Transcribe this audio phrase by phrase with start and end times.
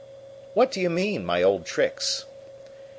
[0.55, 2.25] "What do you mean my old tricks?"